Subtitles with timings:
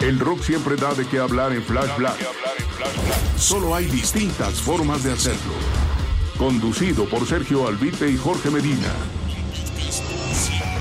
[0.00, 2.16] El rock siempre da de qué hablar en Flash Black.
[3.36, 5.52] Solo hay distintas formas de hacerlo.
[6.38, 8.94] Conducido por Sergio Albite y Jorge Medina.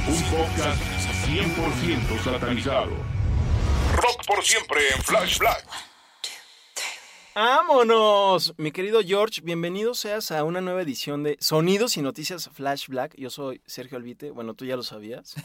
[0.08, 0.82] Un podcast
[1.26, 2.92] 100% satanizado.
[3.96, 5.68] Rock por siempre en Flash Black.
[7.34, 8.54] ¡Vámonos!
[8.58, 13.16] Mi querido George, bienvenido seas a una nueva edición de Sonidos y Noticias Flash Black.
[13.18, 15.36] Yo soy Sergio Albite, bueno, tú ya lo sabías,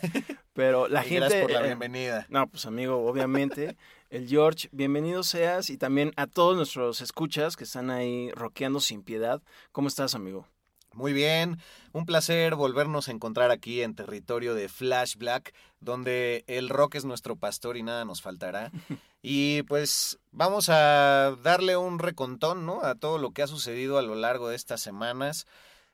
[0.53, 1.21] pero la Y gente...
[1.21, 2.27] gracias por la eh, bienvenida.
[2.29, 3.77] No, pues amigo, obviamente.
[4.11, 9.03] El George, bienvenido seas y también a todos nuestros escuchas que están ahí rockeando sin
[9.03, 9.41] piedad.
[9.73, 10.47] ¿Cómo estás, amigo?
[10.95, 11.59] Muy bien,
[11.93, 17.07] un placer volvernos a encontrar aquí en territorio de Flash Black, donde el rock es
[17.07, 18.71] nuestro pastor y nada nos faltará.
[19.25, 22.83] Y pues vamos a darle un recontón, ¿no?
[22.83, 25.47] A todo lo que ha sucedido a lo largo de estas semanas.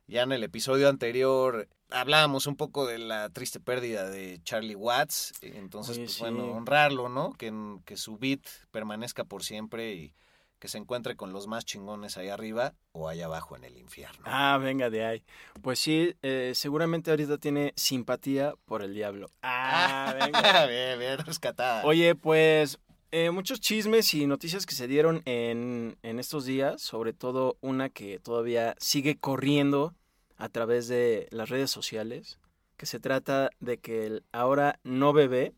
[0.06, 5.32] Ya en el episodio anterior hablábamos un poco de la triste pérdida de Charlie Watts,
[5.42, 6.20] entonces Oye, pues sí.
[6.20, 7.32] bueno, honrarlo, ¿no?
[7.34, 7.52] Que,
[7.84, 10.14] que su beat permanezca por siempre y
[10.58, 14.24] que se encuentre con los más chingones ahí arriba o allá abajo en el infierno.
[14.24, 15.22] Ah, venga de ahí.
[15.62, 19.30] Pues sí, eh, seguramente ahorita tiene simpatía por el diablo.
[19.42, 20.66] Ah, venga.
[20.66, 21.84] bien, bien rescatada.
[21.84, 22.80] Oye, pues
[23.12, 27.88] eh, muchos chismes y noticias que se dieron en, en estos días, sobre todo una
[27.88, 29.94] que todavía sigue corriendo
[30.38, 32.38] a través de las redes sociales,
[32.76, 35.52] que se trata de que el ahora no bebé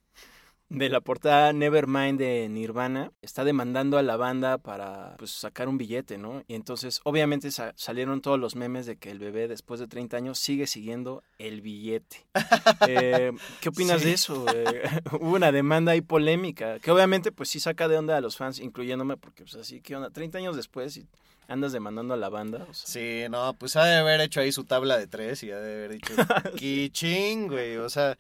[0.71, 5.77] de la portada Nevermind de Nirvana está demandando a la banda para pues, sacar un
[5.79, 6.45] billete, ¿no?
[6.47, 10.17] Y entonces obviamente sa- salieron todos los memes de que el bebé después de 30
[10.17, 12.25] años sigue siguiendo el billete.
[12.89, 14.07] Eh, ¿Qué opinas Sí.
[14.09, 14.47] de eso?
[14.55, 14.83] Eh,
[15.21, 18.61] hubo una demanda ahí polémica, que obviamente pues sí saca de onda a los fans,
[18.61, 20.11] incluyéndome, porque pues así, ¿qué onda?
[20.11, 21.07] 30 años después y
[21.51, 22.67] andas demandando a la banda.
[22.71, 25.51] O sea, Sí, no, pues ha de haber hecho ahí su tabla de tres y
[25.51, 26.15] ha de haber dicho,
[26.57, 27.77] ¡Kiching, güey!
[27.77, 28.17] O sea,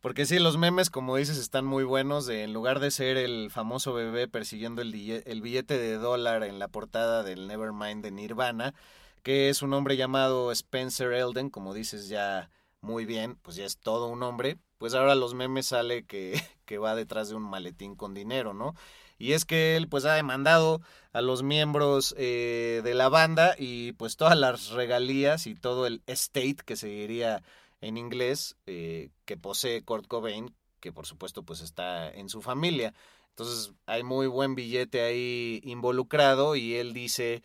[0.00, 2.26] porque sí, los memes, como dices, están muy buenos.
[2.26, 6.58] De, en lugar de ser el famoso bebé persiguiendo el, el billete de dólar en
[6.58, 8.74] la portada del Nevermind de Nirvana,
[9.22, 12.50] que es un hombre llamado Spencer Elden, como dices ya
[12.80, 14.58] muy bien, pues ya es todo un hombre.
[14.78, 18.74] Pues ahora los memes sale que, que va detrás de un maletín con dinero, ¿no?
[19.18, 20.80] Y es que él pues ha demandado
[21.12, 26.02] a los miembros eh, de la banda y pues todas las regalías y todo el
[26.06, 27.42] estate que se diría
[27.80, 32.94] en inglés eh, que posee Kurt Cobain, que por supuesto pues está en su familia.
[33.30, 37.42] Entonces hay muy buen billete ahí involucrado y él dice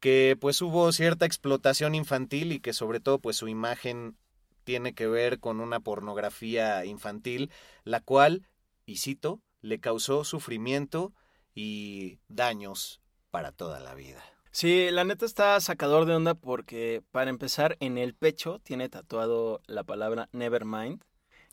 [0.00, 4.16] que pues hubo cierta explotación infantil y que sobre todo pues su imagen
[4.64, 7.50] tiene que ver con una pornografía infantil,
[7.84, 8.46] la cual,
[8.86, 11.12] y cito, le causó sufrimiento
[11.54, 13.00] y daños
[13.30, 14.22] para toda la vida.
[14.50, 19.60] Sí, la neta está sacador de onda porque, para empezar, en el pecho tiene tatuado
[19.66, 21.02] la palabra Nevermind.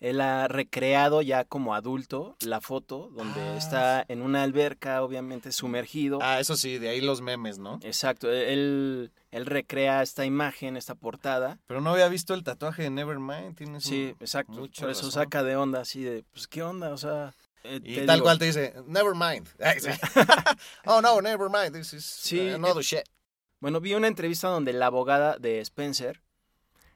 [0.01, 5.51] Él ha recreado ya como adulto la foto donde Ah, está en una alberca, obviamente
[5.51, 6.19] sumergido.
[6.21, 7.79] Ah, eso sí, de ahí los memes, ¿no?
[7.83, 11.59] Exacto, él, él recrea esta imagen, esta portada.
[11.67, 13.55] Pero no había visto el tatuaje de Nevermind.
[13.57, 14.53] Tienes Sí, un- exacto.
[14.53, 15.11] Por eso razón.
[15.11, 16.93] saca de onda, así de, pues, ¿qué onda?
[16.93, 17.33] O sea.
[17.63, 19.47] Eh, Y tal digo, cual te dice, Nevermind.
[19.59, 19.89] Ay, sí.
[20.85, 21.73] oh, no, Nevermind.
[21.73, 23.03] This is Sí, uh, another eh, shit.
[23.59, 26.21] Bueno, vi una entrevista donde la abogada de Spencer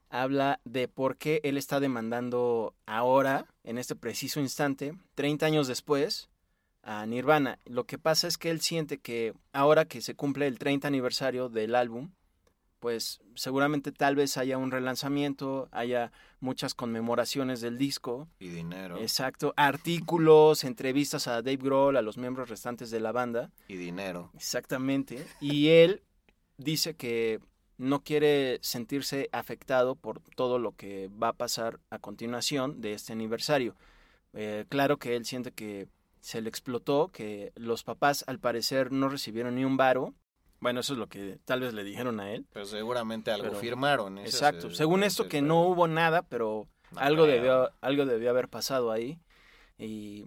[0.10, 6.30] habla de por qué él está demandando ahora, en este preciso instante, 30 años después,
[6.84, 7.60] a Nirvana.
[7.66, 11.50] Lo que pasa es que él siente que ahora que se cumple el 30 aniversario
[11.50, 12.12] del álbum,
[12.84, 18.28] pues seguramente tal vez haya un relanzamiento, haya muchas conmemoraciones del disco.
[18.40, 18.98] Y dinero.
[18.98, 23.52] Exacto, artículos, entrevistas a Dave Grohl, a los miembros restantes de la banda.
[23.70, 24.32] Y dinero.
[24.36, 25.26] Exactamente.
[25.40, 26.04] Y él
[26.58, 27.40] dice que
[27.78, 33.14] no quiere sentirse afectado por todo lo que va a pasar a continuación de este
[33.14, 33.78] aniversario.
[34.34, 35.88] Eh, claro que él siente que
[36.20, 40.14] se le explotó, que los papás al parecer no recibieron ni un varo.
[40.64, 42.46] Bueno, eso es lo que tal vez le dijeron a él.
[42.54, 44.18] Pero seguramente algo firmaron.
[44.20, 44.70] Exacto.
[44.70, 49.20] Según esto que no hubo nada, pero algo, debió, algo debió haber pasado ahí.
[49.78, 50.24] Y,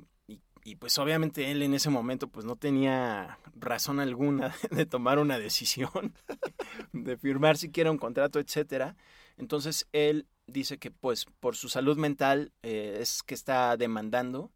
[0.63, 5.39] y, pues obviamente él en ese momento pues no tenía razón alguna de tomar una
[5.39, 6.13] decisión,
[6.93, 8.95] de firmar siquiera un contrato, etcétera.
[9.39, 14.53] Entonces él dice que pues por su salud mental eh, es que está demandando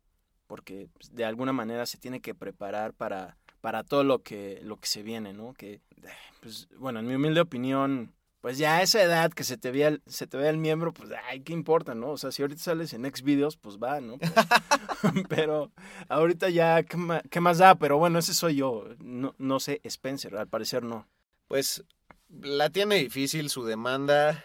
[0.50, 4.77] porque pues, de alguna manera se tiene que preparar para, para todo lo que, lo
[4.77, 5.55] que se viene, ¿no?
[5.55, 5.81] Que,
[6.41, 9.89] pues, bueno, en mi humilde opinión, pues ya a esa edad que se te vea
[9.89, 12.11] el, se te vea el miembro, pues, ay, ¿qué importa, no?
[12.11, 14.19] O sea, si ahorita sales en X videos, pues va, ¿no?
[15.29, 15.71] Pero,
[16.09, 17.75] ahorita ya, ¿qué más, ¿qué más, da?
[17.75, 21.06] Pero bueno, ese soy yo, no, no sé, Spencer, al parecer no.
[21.49, 21.85] Pues
[22.31, 24.45] la tiene difícil su demanda,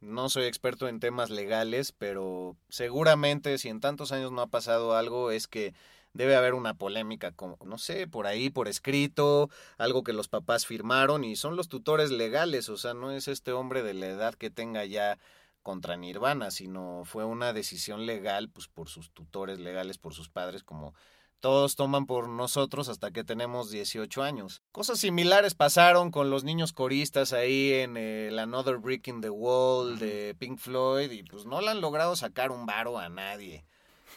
[0.00, 4.96] no soy experto en temas legales, pero seguramente si en tantos años no ha pasado
[4.96, 5.74] algo es que
[6.14, 10.64] debe haber una polémica, como, no sé, por ahí, por escrito, algo que los papás
[10.64, 14.34] firmaron y son los tutores legales, o sea, no es este hombre de la edad
[14.34, 15.18] que tenga ya
[15.62, 20.62] contra Nirvana, sino fue una decisión legal, pues por sus tutores legales, por sus padres,
[20.62, 20.94] como
[21.40, 24.62] todos toman por nosotros hasta que tenemos 18 años.
[24.72, 29.98] Cosas similares pasaron con los niños coristas ahí en el Another Brick in the Wall
[29.98, 33.66] de Pink Floyd y pues no le han logrado sacar un varo a nadie.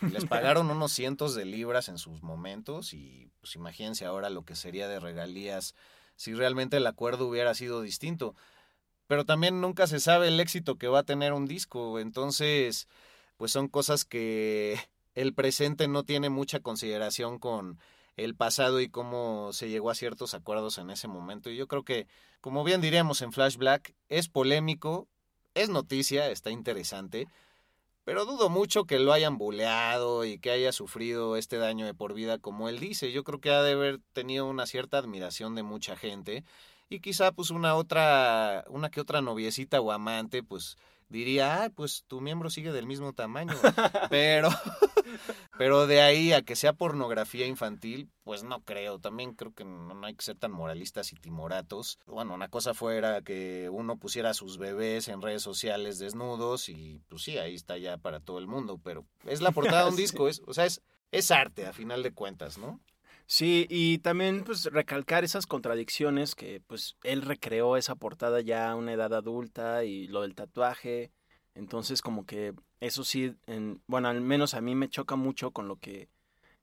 [0.02, 4.56] Les pagaron unos cientos de libras en sus momentos y pues imagínense ahora lo que
[4.56, 5.76] sería de regalías
[6.16, 8.36] si realmente el acuerdo hubiera sido distinto.
[9.08, 12.88] Pero también nunca se sabe el éxito que va a tener un disco, entonces
[13.38, 14.80] pues son cosas que
[15.16, 17.80] el presente no tiene mucha consideración con
[18.18, 21.50] el pasado y cómo se llegó a ciertos acuerdos en ese momento.
[21.50, 22.08] Y yo creo que,
[22.42, 25.08] como bien diríamos en Flash Black, es polémico,
[25.54, 27.28] es noticia, está interesante,
[28.08, 32.14] pero dudo mucho que lo hayan buleado y que haya sufrido este daño de por
[32.14, 33.12] vida como él dice.
[33.12, 36.46] Yo creo que ha de haber tenido una cierta admiración de mucha gente
[36.88, 40.78] y quizá pues una otra, una que otra noviecita o amante, pues
[41.10, 43.52] diría, ah, pues tu miembro sigue del mismo tamaño.
[44.10, 44.52] Pero,
[45.58, 49.00] pero de ahí a que sea pornografía infantil, pues no creo.
[49.00, 52.00] También creo que no, hay que ser tan moralistas y timoratos.
[52.06, 57.02] Bueno, una cosa fuera que uno pusiera a sus bebés en redes sociales desnudos y
[57.10, 58.80] pues sí, ahí está ya para todo el mundo.
[58.84, 60.82] Pero es la portada de un disco, es, o sea, es,
[61.12, 62.82] es arte a final de cuentas, ¿no?
[63.30, 68.76] Sí, y también pues recalcar esas contradicciones que pues él recreó esa portada ya a
[68.76, 71.12] una edad adulta y lo del tatuaje.
[71.58, 75.68] Entonces como que eso sí, en, bueno, al menos a mí me choca mucho con
[75.68, 76.08] lo que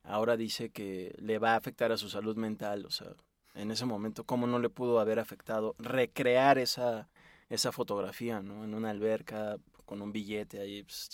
[0.04, 2.86] ahora dice que le va a afectar a su salud mental.
[2.86, 3.08] O sea,
[3.54, 7.08] en ese momento, ¿cómo no le pudo haber afectado recrear esa,
[7.48, 8.64] esa fotografía, ¿no?
[8.64, 10.82] En una alberca con un billete ahí.
[10.82, 11.10] Pues,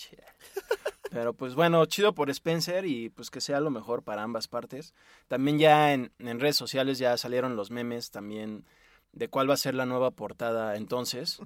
[1.11, 4.93] pero pues bueno, chido por Spencer y pues que sea lo mejor para ambas partes.
[5.27, 8.65] También ya en, redes sociales ya salieron los memes también
[9.13, 11.39] de cuál va a ser la nueva portada entonces.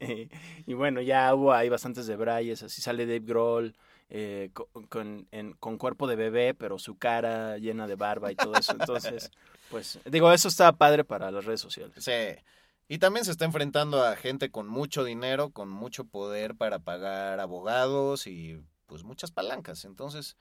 [0.66, 3.74] y bueno, ya hubo ahí bastantes de Brayes, así sale Dave Grohl
[4.08, 4.50] eh,
[4.88, 5.28] con,
[5.60, 8.72] con, cuerpo de bebé, pero su cara llena de barba y todo eso.
[8.72, 9.30] Entonces,
[9.70, 12.02] pues digo, eso está padre para las redes sociales.
[12.02, 12.36] Sí.
[12.88, 17.38] Y también se está enfrentando a gente con mucho dinero, con mucho poder para pagar
[17.38, 20.36] abogados y pues muchas palancas, entonces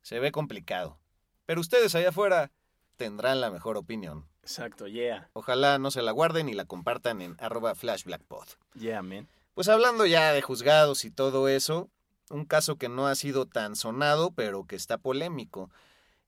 [0.00, 0.98] se ve complicado.
[1.46, 2.50] Pero ustedes allá afuera
[2.96, 4.26] tendrán la mejor opinión.
[4.42, 5.28] Exacto, yeah.
[5.34, 8.46] Ojalá no se la guarden y la compartan en arroba flashblackpod.
[8.74, 9.28] Yeah, man.
[9.54, 11.90] Pues hablando ya de juzgados y todo eso,
[12.30, 15.70] un caso que no ha sido tan sonado, pero que está polémico.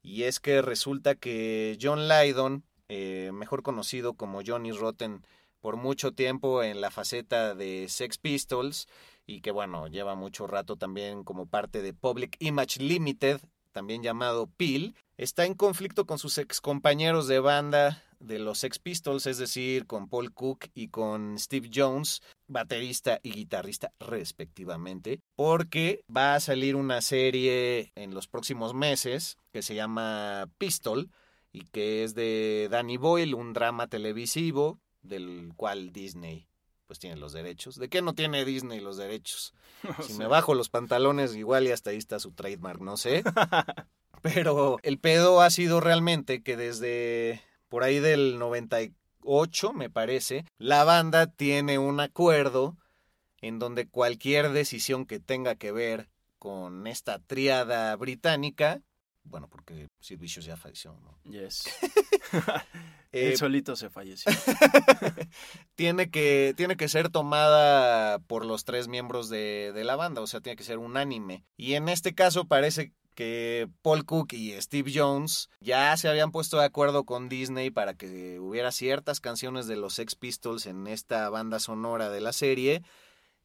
[0.03, 5.27] Y es que resulta que John Lydon, eh, mejor conocido como Johnny Rotten
[5.61, 8.87] por mucho tiempo en la faceta de Sex Pistols,
[9.27, 13.41] y que bueno, lleva mucho rato también como parte de Public Image Limited,
[13.73, 18.79] también llamado PIL, está en conflicto con sus ex compañeros de banda de los Sex
[18.79, 26.05] Pistols, es decir, con Paul Cook y con Steve Jones, baterista y guitarrista respectivamente, porque
[26.15, 31.11] va a salir una serie en los próximos meses que se llama Pistol
[31.53, 36.49] y que es de Danny Boyle, un drama televisivo del cual Disney
[36.87, 37.77] pues tiene los derechos.
[37.77, 39.55] ¿De qué no tiene Disney los derechos?
[40.07, 43.23] Si me bajo los pantalones, igual y hasta ahí está su trademark, no sé.
[44.23, 50.85] Pero el pedo ha sido realmente que desde por ahí del 98, me parece, la
[50.85, 52.77] banda tiene un acuerdo
[53.41, 58.83] en donde cualquier decisión que tenga que ver con esta triada británica
[59.25, 61.19] bueno, porque Sid Vicious ya falleció, ¿no?
[61.25, 61.65] Yes.
[63.17, 64.33] Eh, Él solito se falleció.
[65.77, 70.27] tiene, que, tiene que ser tomada por los tres miembros de, de la banda, o
[70.27, 71.45] sea, tiene que ser unánime.
[71.57, 76.59] Y en este caso parece que Paul Cook y Steve Jones ya se habían puesto
[76.59, 81.29] de acuerdo con Disney para que hubiera ciertas canciones de los Sex Pistols en esta
[81.31, 82.83] banda sonora de la serie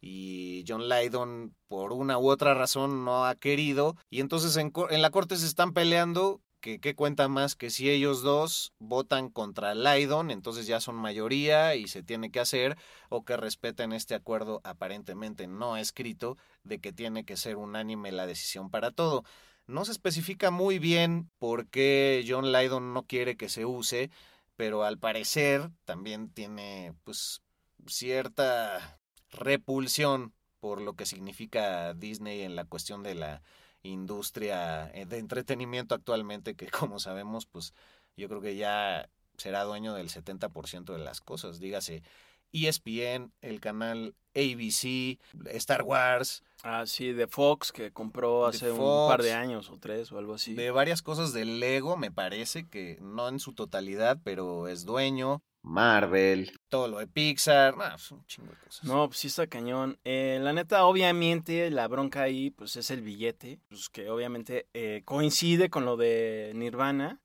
[0.02, 5.02] y John Lydon por una u otra razón no ha querido y entonces en, en
[5.02, 9.76] la corte se están peleando que qué cuenta más que si ellos dos votan contra
[9.76, 12.78] Lydon entonces ya son mayoría y se tiene que hacer
[13.10, 18.26] o que respeten este acuerdo aparentemente no escrito de que tiene que ser unánime la
[18.26, 19.24] decisión para todo.
[19.70, 24.10] No se especifica muy bien por qué John Lydon no quiere que se use,
[24.56, 27.44] pero al parecer también tiene pues
[27.86, 29.00] cierta
[29.30, 33.44] repulsión por lo que significa Disney en la cuestión de la
[33.84, 37.76] industria eh, de entretenimiento actualmente, que como sabemos, pues
[38.18, 39.08] yo creo que ya
[39.38, 41.60] será dueño del 70% de las cosas.
[41.60, 42.02] Dígase
[42.52, 45.20] ESPN, el canal ABC,
[45.54, 50.12] Star Wars, Ah, sí, de Fox, que compró hace un par de años o tres
[50.12, 50.56] o algo así.
[50.56, 55.42] de varias cosas de Lego, me parece que no en su totalidad, pero es dueño.
[55.62, 58.84] Marvel, todo lo de Pixar, nah, es un chingo de cosas.
[58.86, 60.00] No, pues sí está cañón.
[60.06, 65.02] Eh, la neta, obviamente, la bronca ahí, pues es el billete, pues que obviamente eh,
[65.06, 67.22] coincide con lo de Nirvana.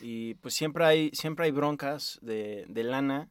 [0.00, 3.30] Y pues siempre hay, siempre hay broncas de, de lana.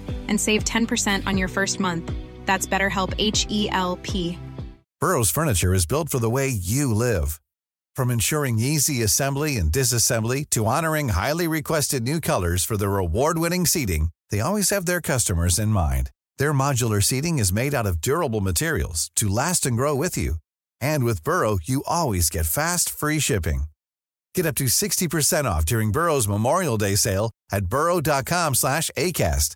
[0.31, 2.11] and save 10% on your first month.
[2.47, 4.39] That's BetterHelp H E L P.
[4.99, 7.39] Burrow's furniture is built for the way you live.
[7.95, 13.65] From ensuring easy assembly and disassembly to honoring highly requested new colors for their award-winning
[13.65, 16.11] seating, they always have their customers in mind.
[16.37, 20.35] Their modular seating is made out of durable materials to last and grow with you.
[20.79, 23.63] And with Burrow, you always get fast, free shipping.
[24.35, 29.55] Get up to 60% off during Burrow's Memorial Day sale at burrow.com slash ACAST.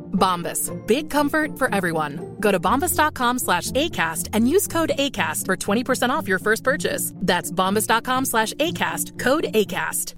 [0.21, 0.69] Bombas.
[0.85, 2.37] Big comfort for everyone.
[2.39, 7.11] Go to bombas.com slash ACAST and use code ACAST for 20% off your first purchase.
[7.15, 9.19] That's bombas.com slash ACAST.
[9.19, 10.15] Code ACAST.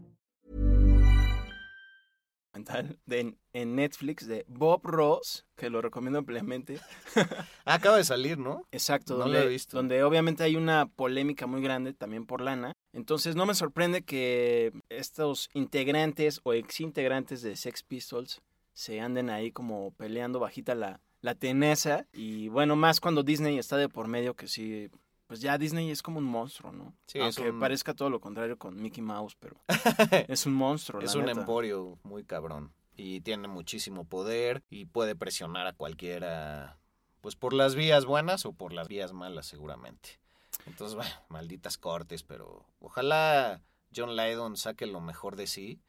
[3.06, 6.80] de, en Netflix de Bob Ross, que lo recomiendo ampliamente.
[7.66, 8.66] Acaba de salir, ¿no?
[8.72, 9.78] Exacto, No lo he visto.
[9.78, 12.74] donde obviamente hay una polémica muy grande también por lana.
[12.94, 18.42] Entonces no me sorprende que estos integrantes o exintegrantes de Sex Pistols
[18.74, 22.08] se anden ahí como peleando bajita la, la tenesa.
[22.14, 24.90] Y bueno, más cuando Disney está de por medio, que sí,
[25.28, 26.94] pues ya Disney es como un monstruo, ¿no?
[27.06, 29.56] Sí, Aunque un- parezca todo lo contrario con Mickey Mouse, pero
[30.28, 31.02] es un monstruo.
[31.02, 32.74] Es un emporio muy cabrón.
[32.96, 36.78] Y tiene muchísimo poder y puede presionar a cualquiera,
[37.22, 40.20] pues por las vías buenas o por las vías malas seguramente.
[40.68, 43.62] Entonces, bueno, malditas cortes, pero ojalá
[43.96, 45.80] John Lydon saque lo mejor de sí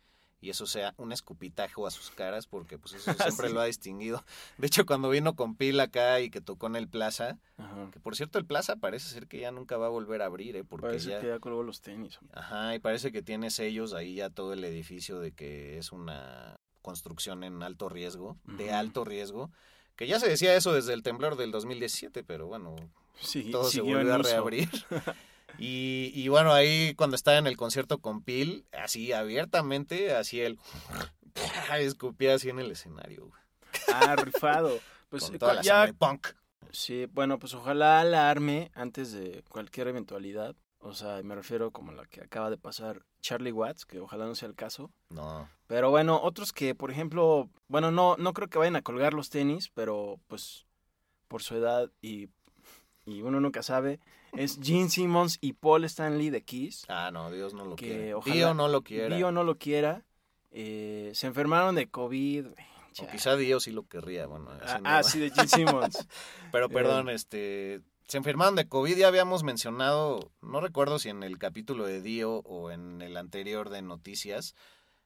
[0.45, 3.55] y eso sea un escupitajo a sus caras porque pues eso siempre Sí.
[3.55, 4.23] lo ha distinguido.
[4.59, 7.89] De hecho, cuando vino con Pil acá y que tocó en el Plaza, Ajá.
[7.93, 10.57] que por cierto el Plaza parece ser que ya nunca va a volver a abrir,
[10.57, 10.65] ¿eh?
[10.65, 11.21] Porque Parece ya...
[11.21, 12.19] que ya colgó los tenis.
[12.33, 16.57] Ajá, y parece que tiene sellos ahí ya todo el edificio de que es una
[16.83, 19.51] construcción en alto riesgo, de alto riesgo,
[19.97, 22.77] que ya se decía eso desde el temblor del 2017, pero bueno,
[23.21, 24.69] Sí, todo se volvió a reabrir.
[25.59, 30.59] Y, y bueno, ahí cuando estaba en el concierto con Pil, así abiertamente, así él
[31.79, 33.27] escupía así en el escenario.
[33.27, 33.41] güey.
[33.93, 34.79] Ah, rifado.
[35.09, 36.29] Pues con toda la ya, punk.
[36.71, 40.57] sí, bueno, pues ojalá la arme antes de cualquier eventualidad.
[40.81, 44.35] O sea, me refiero como la que acaba de pasar Charlie Watts, que ojalá no
[44.35, 44.91] sea el caso.
[45.09, 45.49] No.
[45.67, 49.31] Pero bueno, otros que, por ejemplo, bueno, no, no creo que vayan a colgar los
[49.31, 50.67] tenis, pero pues
[51.29, 52.29] por su edad y,
[53.07, 54.01] y uno nunca sabe,
[54.33, 56.85] es Gene Simmons y Paul Stanley de Kiss.
[56.89, 58.15] Ah, no, Dios no lo Que quiere.
[58.15, 59.17] ojalá- Dio no lo quiera.
[59.17, 60.05] Dio no lo quiera.
[60.57, 62.47] eh, se enfermaron de COVID.
[63.01, 64.51] O quizá Dio sí lo querría, bueno.
[64.63, 64.89] Ah, no.
[64.89, 66.07] ah, sí, de Gene Simmons.
[66.53, 67.81] Pero Eh, perdón, este.
[68.07, 72.35] Se enfermaron de COVID, ya habíamos mencionado, no recuerdo si en el capítulo de Dio
[72.45, 74.55] o en el anterior de Noticias,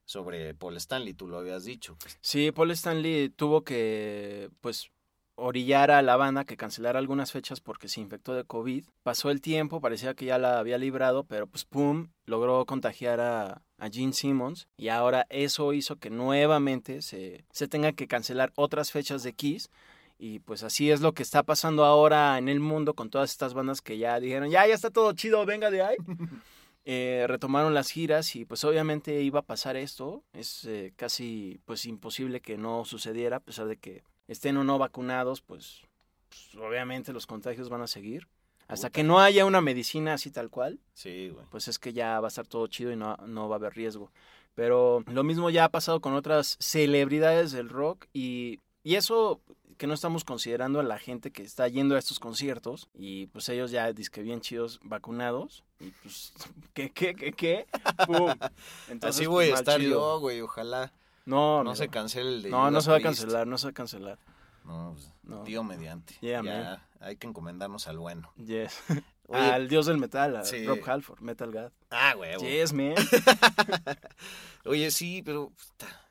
[0.05, 1.97] sobre Paul Stanley, tú lo habías dicho.
[2.21, 4.91] Sí, Paul Stanley tuvo que, pues,
[5.39, 8.85] orillar a la banda que cancelara algunas fechas porque se infectó de COVID.
[9.03, 13.63] Pasó el tiempo, parecía que ya la había librado, pero pues, pum, logró contagiar a,
[13.79, 14.69] a Gene Simmons.
[14.77, 19.71] Y ahora eso hizo que nuevamente se, se tenga que cancelar otras fechas de Kiss.
[20.19, 23.55] Y pues así es lo que está pasando ahora en el mundo con todas estas
[23.55, 25.97] bandas que ya dijeron, ya, ya está todo chido, venga de ahí.
[26.91, 30.25] Eh, retomaron las giras y pues obviamente iba a pasar esto.
[30.33, 34.79] Es eh, casi pues imposible que no sucediera a pesar de que estén o no
[34.79, 35.83] vacunados, pues,
[36.29, 38.29] pues, obviamente los contagios van a seguir.
[38.69, 41.47] Hasta que no haya una medicina así tal cual, Sí, güey.
[41.51, 43.75] pues es que ya va a estar todo chido y no, no va a haber
[43.75, 44.13] riesgo.
[44.55, 49.41] Pero lo mismo ya ha pasado con otras celebridades del rock y, y eso
[49.79, 53.49] que no estamos considerando a la gente que está yendo a estos conciertos y pues
[53.49, 56.35] ellos ya que bien chidos vacunados y pues
[56.75, 57.67] ¿qué qué qué qué?
[58.07, 58.35] ¡Pum!
[58.91, 60.93] Entonces, Así voy a pues, estar yo, güey, ojalá
[61.29, 61.75] No, no amigo.
[61.77, 64.19] se cancele el de No, no se va a cancelar, no se va a cancelar.
[64.65, 65.43] No, pues, No.
[65.45, 66.15] tío mediante.
[66.21, 66.83] Yeah, ya man.
[67.01, 68.33] hay que encomendarnos al bueno.
[68.37, 68.83] Yes.
[69.29, 70.65] Oye, Al dios del metal, a Sí.
[70.67, 71.71] Rob Halford, Metal God.
[71.91, 72.37] ah, güey.
[72.39, 72.95] Yes, man.
[74.65, 75.53] Oye, sí, pero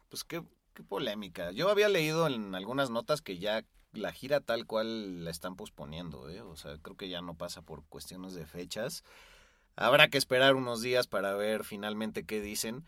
[0.10, 0.44] pues qué,
[0.74, 1.52] qué polémica.
[1.52, 6.30] Yo había leído en algunas notas que ya la gira tal cual la están posponiendo,
[6.30, 6.42] ¿eh?
[6.42, 9.04] O sea, creo que ya no pasa por cuestiones de fechas.
[9.76, 12.86] Habrá que esperar unos días para ver finalmente qué dicen.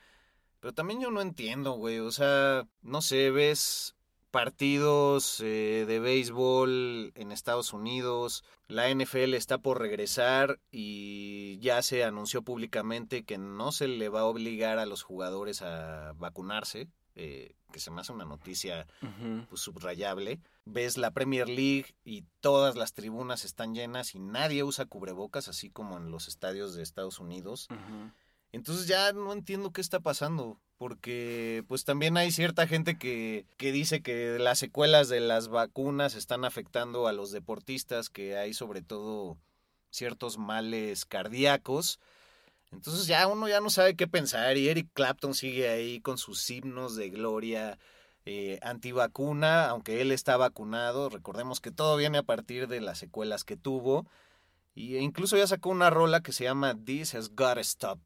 [0.60, 2.00] Pero también yo no entiendo, güey.
[2.00, 3.96] O sea, no sé, ves
[4.32, 12.04] partidos eh, de béisbol en Estados Unidos, la NFL está por regresar y ya se
[12.04, 17.56] anunció públicamente que no se le va a obligar a los jugadores a vacunarse, eh,
[17.72, 18.86] que se me hace una noticia
[19.50, 20.40] pues, subrayable.
[20.66, 25.72] Ves la Premier League y todas las tribunas están llenas y nadie usa cubrebocas, así
[25.72, 27.68] como en los estadios de Estados Unidos.
[28.52, 33.72] Entonces ya no entiendo qué está pasando, porque pues también hay cierta gente que, que
[33.72, 38.82] dice que las secuelas de las vacunas están afectando a los deportistas, que hay sobre
[38.82, 39.38] todo
[39.92, 42.00] ciertos males cardíacos.
[42.72, 46.50] Entonces ya uno ya no sabe qué pensar y Eric Clapton sigue ahí con sus
[46.50, 47.80] himnos de gloria
[48.26, 51.10] eh, antivacuna, aunque él está vacunado.
[51.10, 54.08] Recordemos que todo viene a partir de las secuelas que tuvo.
[54.76, 58.00] Y incluso ya sacó una rola que se llama This Has Gotta Stop.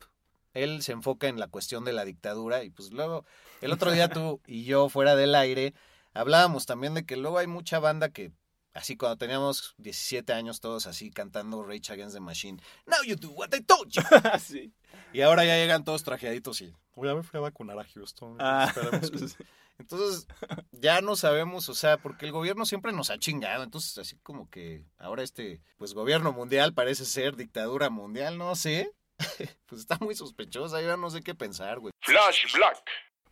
[0.54, 3.26] Él se enfoca en la cuestión de la dictadura y pues luego
[3.62, 5.74] el otro día tú y yo fuera del aire
[6.14, 8.32] hablábamos también de que luego hay mucha banda que
[8.74, 12.62] así cuando teníamos 17 años todos así cantando Rage Against the Machine.
[12.86, 14.02] Now you do what I told you.
[14.40, 14.74] sí.
[15.12, 18.38] Y ahora ya llegan todos trajeaditos y "Oh, ya me fui a vacunar a Houston.
[18.40, 19.18] Ah, Esperemos que-".
[19.28, 19.36] sí.
[19.80, 20.28] Entonces,
[20.72, 23.64] ya no sabemos, o sea, porque el gobierno siempre nos ha chingado.
[23.64, 28.92] Entonces, así como que ahora este, pues, gobierno mundial parece ser dictadura mundial, no sé.
[29.66, 31.92] pues está muy sospechosa, yo ya no sé qué pensar, güey.
[32.02, 32.84] Flash Black.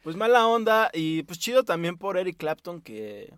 [0.04, 3.34] Pues mala onda y pues chido también por Eric Clapton que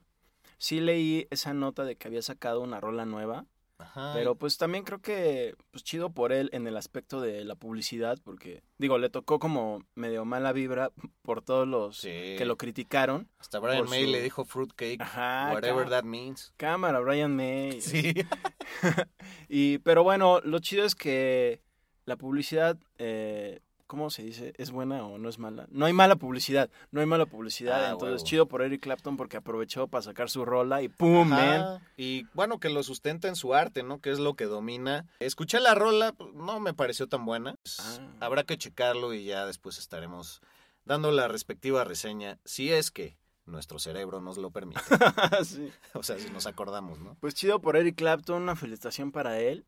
[0.58, 3.46] sí leí esa nota de que había sacado una rola nueva,
[3.80, 4.14] Ajá.
[4.14, 8.18] pero pues también creo que pues chido por él en el aspecto de la publicidad
[8.24, 12.36] porque digo, le tocó como medio mala vibra por todos los Sí.
[12.38, 13.28] que lo criticaron.
[13.40, 16.54] Hasta Brian May su- le dijo fruitcake, Ajá, whatever that means.
[16.56, 17.82] Cámara, Brian May.
[17.82, 18.14] Sí.
[19.50, 21.62] y, pero bueno, lo chido es que
[22.06, 24.54] la publicidad, eh, ¿cómo se dice?
[24.58, 25.68] ¿Es buena o no es mala?
[25.70, 27.86] No hay mala publicidad, no hay mala publicidad.
[27.86, 28.26] Ah, entonces, huevo.
[28.26, 31.80] chido por Eric Clapton porque aprovechó para sacar su rola y ¡pum, man!
[31.98, 34.00] Y bueno, que lo sustenta en su arte, ¿no?
[34.00, 35.06] Que es lo que domina.
[35.20, 37.56] Escuché la rola, pues, no me pareció tan buena.
[37.80, 38.00] Ah.
[38.20, 40.42] Habrá que checarlo y ya después estaremos
[40.86, 44.82] dando la respectiva reseña, si es que nuestro cerebro nos lo permite.
[45.44, 45.72] Sí.
[45.94, 47.16] o sea, si nos acordamos, ¿no?
[47.20, 49.66] Pues chido por Eric Clapton, una felicitación para él.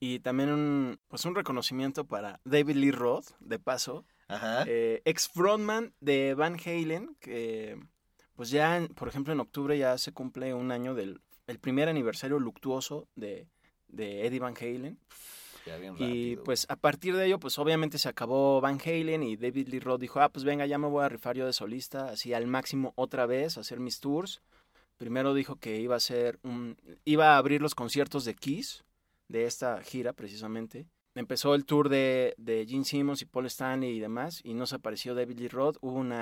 [0.00, 4.04] Y también un, pues un reconocimiento para David Lee Roth, de paso.
[4.28, 4.64] Ajá.
[4.66, 7.76] eh, ex frontman de Van Halen, que
[8.36, 11.88] pues ya, en- por ejemplo, en octubre ya se cumple un año del el primer
[11.88, 13.48] aniversario luctuoso de,
[13.88, 14.98] de Eddie Van Halen.
[15.66, 19.36] Ya bien Y pues a partir de ello, pues obviamente se acabó Van Halen y
[19.36, 22.10] David Lee Roth dijo, ah, pues venga, ya me voy a rifar yo de solista,
[22.10, 24.40] así al máximo otra vez, a hacer mis tours.
[24.96, 28.84] Primero dijo que iba a ser un, iba a abrir los conciertos de Kiss
[29.30, 30.86] de esta gira precisamente.
[31.14, 34.76] Empezó el tour de, de Gene Simmons y Paul Stanley y demás y no se
[34.76, 35.76] apareció David Lee Roth.
[35.80, 36.12] Hubo un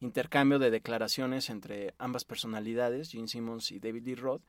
[0.00, 4.42] intercambio de declaraciones entre ambas personalidades, Gene Simmons y David Lee Roth.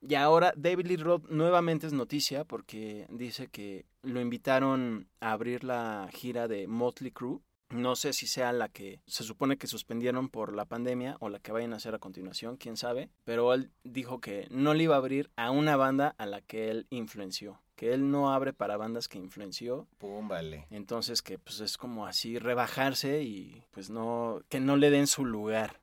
[0.00, 5.64] Y ahora David Lee Roth nuevamente es noticia porque dice que lo invitaron a abrir
[5.64, 7.40] la gira de Motley Crue
[7.72, 11.38] no sé si sea la que se supone que suspendieron por la pandemia o la
[11.38, 13.10] que vayan a hacer a continuación, quién sabe.
[13.24, 16.70] Pero él dijo que no le iba a abrir a una banda a la que
[16.70, 17.60] él influenció.
[17.76, 19.88] Que él no abre para bandas que influenció.
[19.98, 20.66] Pum, vale.
[20.70, 25.24] Entonces que pues es como así rebajarse y pues no, que no le den su
[25.24, 25.80] lugar.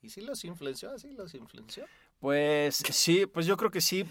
[0.00, 0.90] ¿Y si los influenció?
[0.90, 1.84] ¿Así los influenció?
[2.22, 4.04] Pues sí, pues yo creo que sí.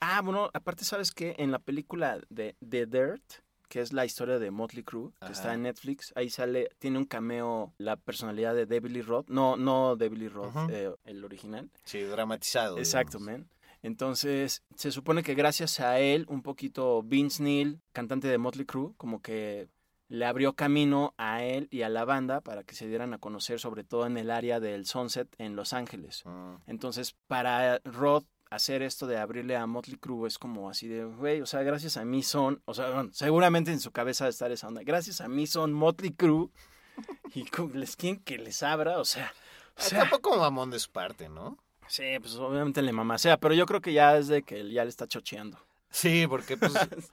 [0.00, 3.24] ah, bueno, aparte sabes que en la película de The Dirt,
[3.68, 6.12] que es la historia de Motley Crue, que está en Netflix.
[6.16, 9.28] Ahí sale, tiene un cameo la personalidad de David Lee Roth.
[9.28, 11.70] No, no David Lee Roth, eh, el original.
[11.84, 12.78] Sí, dramatizado.
[12.78, 13.48] Exacto, man.
[13.82, 18.92] Entonces, se supone que gracias a él, un poquito Vince Neil, cantante de Motley Crue,
[18.96, 19.68] como que
[20.08, 23.60] le abrió camino a él y a la banda para que se dieran a conocer,
[23.60, 26.22] sobre todo en el área del Sunset en Los Ángeles.
[26.24, 26.58] Ah.
[26.66, 31.40] Entonces, para Roth hacer esto de abrirle a Motley Crue es como así de, güey,
[31.40, 34.68] o sea, gracias a mí son, o sea, seguramente en su cabeza de estar esa
[34.68, 36.48] onda, gracias a mí son Motley Crue
[37.34, 39.32] y les quieren que les abra, o sea...
[39.76, 41.56] O sea tampoco mamón de su parte, ¿no?
[41.86, 44.90] Sí, pues obviamente le sea pero yo creo que ya es de que ya le
[44.90, 45.58] está chocheando.
[45.90, 46.72] Sí, porque pues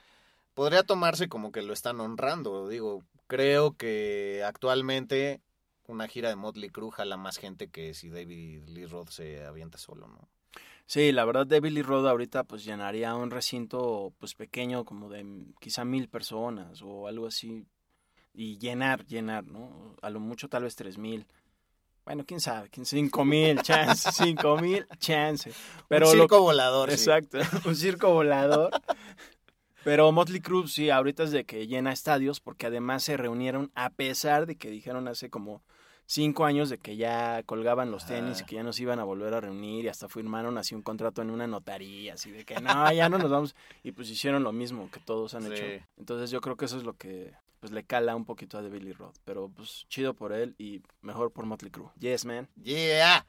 [0.54, 5.42] podría tomarse como que lo están honrando, digo, creo que actualmente
[5.88, 9.78] una gira de Motley Crue jala más gente que si David Lee Roth se avienta
[9.78, 10.28] solo, ¿no?
[10.88, 15.26] Sí, la verdad David Lee Roth ahorita pues llenaría un recinto pues pequeño como de
[15.60, 17.66] quizá mil personas o algo así
[18.34, 19.96] y llenar, llenar, ¿no?
[20.02, 21.26] A lo mucho tal vez tres mil.
[22.06, 25.52] Bueno, quién sabe, cinco mil, chance, cinco mil, chance.
[25.88, 26.92] Pero un circo volador.
[26.92, 28.70] Exacto, un circo volador.
[29.84, 33.90] Pero Motley Crue sí, ahorita es de que llena estadios porque además se reunieron a
[33.90, 35.64] pesar de que dijeron hace como
[36.06, 39.34] cinco años de que ya colgaban los tenis y que ya nos iban a volver
[39.34, 42.92] a reunir y hasta firmaron así un contrato en una notaría, así de que no,
[42.92, 43.56] ya no nos vamos.
[43.84, 45.64] Y pues hicieron lo mismo que todos han hecho.
[45.98, 48.70] Entonces yo creo que eso es lo que pues le cala un poquito a The
[48.70, 49.16] Billy Roth.
[49.26, 51.90] Pero pues chido por él y mejor por Motley Crue.
[52.00, 52.48] Yes, man.
[52.62, 53.26] Yeah.